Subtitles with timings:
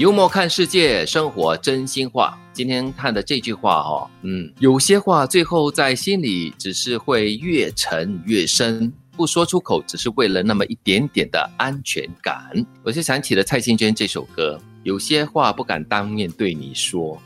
[0.00, 2.34] 幽默看世界，生活真心话。
[2.54, 12.50] 今天看的这句话哈、嗯，有些话最后在心里只是会越沉越深，不说出口只是为了那么一点点的安全感。
[12.82, 14.58] 我就想起了蔡幸娟这首歌。
[14.82, 17.20] 有些话不敢当面对你说，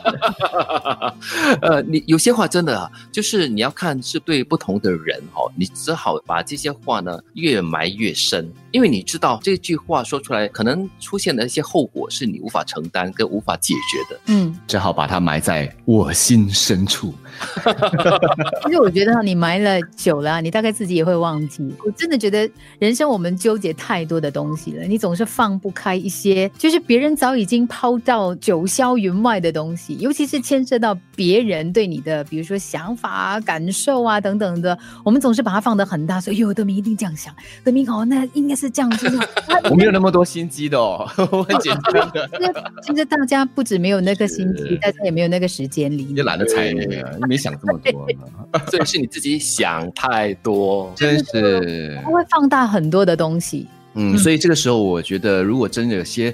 [1.60, 14.20] 呃，你有些话真的啊就是你要看是对不同的人哦，你只好把这些话呢越埋越深，因为你知道这句话说出来可能出现的一些后果是你无法承担跟无法解决的。
[14.26, 17.14] 嗯，只好把它埋在我心深处。
[18.64, 21.72] 其实我觉得你埋了久了啊，你大概自己也会忘记。
[21.84, 39.08] 我真的觉得人生我们纠结太多的东西了，你总是放不开一些，就是别人早已经抛到九霄云外的东西，尤其是牵涉到别人对你的，比如说想法啊、感受啊等等的，我们总是把它放得很大，说：“哎呦，德明一定这样想，德明哦，那应该是这样子。”
[39.70, 42.28] 我没有那么多心机的哦，我很简单的，
[42.82, 50.92] 其实大家不止没有那个心机是，大家也没有那个时间理也懒得睬你啊，你没想这么多呢， 所以是你自己想太多。
[50.96, 52.10] 真是它。
[52.10, 53.66] 会放大很多的东西。
[53.98, 56.32] 嗯，所以这个时候，我觉得如果真的有些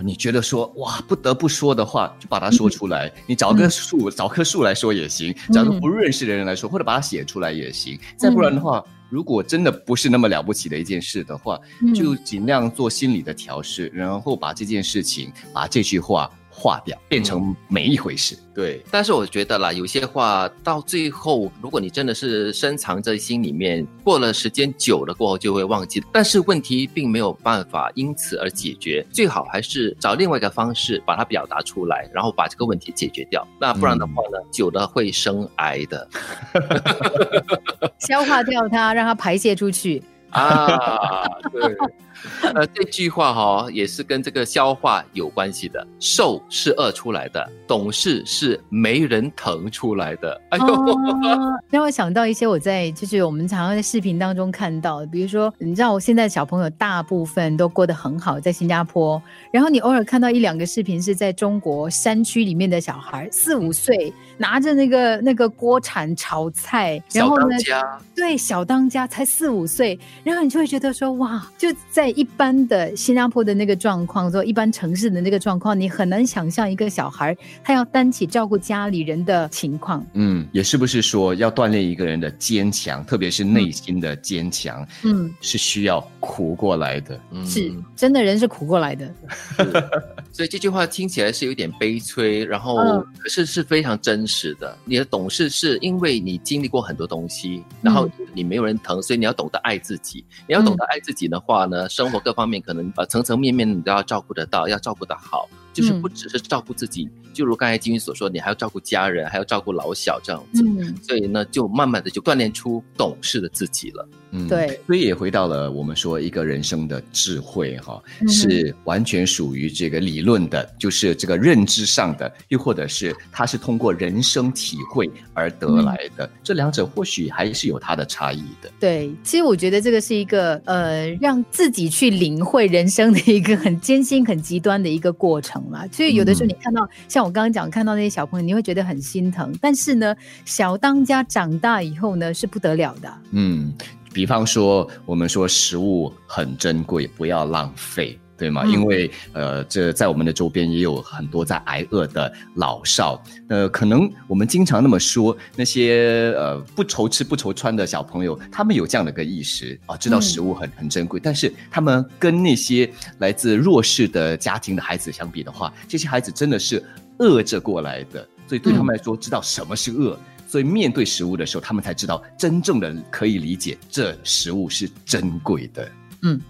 [0.00, 3.10] 你觉得说哇不得不说的话，就把它说出来。
[3.26, 7.96] 你找个树，找棵树来说也行，找个不认识的人来说，或者把它写出来也行。
[8.16, 11.94] 再不然的话，如果真的不是那么了不起的一件事的话，嗯。
[11.94, 18.38] 就尽量做心理的调试，然后把这件事情，把这句话划掉，变成没一回事。
[18.54, 26.00] 对，但是我觉得啦，有些话到最后，如果你真的是深藏在心里面，过了时间久了过后就会忘记。
[26.12, 33.44] 但是问题并没有办法因此而解决，最好还是找另外一个方式把它表达出来，然后把这个问题解决掉。
[33.60, 36.08] 那不然的话呢，久了会生癌的
[37.98, 40.00] 消化掉它，让它排泄出去。
[40.34, 41.28] 啊。
[41.50, 41.76] 对，
[42.54, 45.86] 呃，这句话哈、也是跟这个消化有关系的。
[45.98, 50.40] 瘦是饿出来的，懂事是没人疼出来的。
[50.50, 50.64] 哎呦。
[50.66, 80.04] 哦，让我想到一些我在就是我们常常在视频当中看到的，比如说，你知道我现在小朋友大部分都过得很好，在新加坡，然后你偶尔看到一两个视频是在中国山区里面的小孩，四五岁拿着那个那个锅铲炒菜，然小后呢当，家，对小当家才四五岁，然后你就会觉得说哇，就在一般的新加坡的那个状况，说一般城市的那个状况，你很难想象一个小孩他要担起照顾家里人的情况。
[80.14, 87.20] 嗯，也是不是说要锻炼一个人的坚强，特别是内心的坚强，嗯，是需要苦过来的。
[87.30, 89.14] 嗯是真的人是苦过来的。
[90.32, 94.74] 所以这句话听起来是有点悲催，然后嗯可是是非常真实的。
[94.86, 100.13] 你的懂事是因为你经历过很多东西，然后你没有人疼，所以你要懂得爱自己。
[100.46, 105.48] 你要懂得爱自己的话呢，生活各方面可能呃层层面面你都要照顾得到，要照顾得好。
[105.74, 110.62] 就是不只是照顾自己，就如刚才金云所说，你还要照顾家人，还要照顾老小这样子。
[110.64, 114.08] 嗯，所以呢，就慢慢的就锻炼出懂事的自己了。
[114.30, 128.70] 嗯，对，所以也回到了我们说一个人生的智慧哈，嗯是完全属于这个理论的，就是这个认知上的，又或者是它是通过人生体会而得来的，这两者或许还是有它的差异的。
[128.80, 135.86] 对，其实我觉得这个是一个呃，让自己去领会人生的一个很艰辛、很极端的一个过程啦。
[135.92, 139.52] 所以有的时候你看到，像我刚刚讲，看到那些小朋友，你会觉得很心疼。
[139.60, 140.14] 但是呢，
[140.44, 143.12] 小当家长大以后呢，是不得了的。
[143.30, 143.72] 嗯，
[144.12, 148.18] 比方说我们说食物很珍贵，不要浪费。
[148.44, 148.62] 对吗？
[148.66, 166.84] 嗯因为呃，这在我们的周边也有很多在挨饿的老少，呃，可能我们经常那么说，那些呃不愁吃不愁穿的小朋友，他们有这样的个意识啊，知道食物很很珍贵，但是他们跟那些来自弱势的家庭的孩子相比的话，这些孩子真的是
[167.18, 170.18] 饿着过来的，所以对他们来说，知道什么是饿。
[170.46, 175.90] 所以面对食物的时候，他们才知道真正的可以理解这食物是珍贵的。
[176.22, 176.40] 嗯，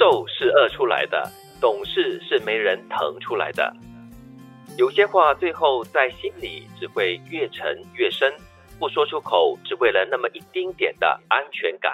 [0.00, 1.30] 瘦是饿出来的，
[1.60, 3.70] 懂事是没人疼出来的。
[4.78, 8.32] 有些话最后在心里只会越沉越深，
[8.78, 11.92] 不说出口，只为了那么一丁点的安全感。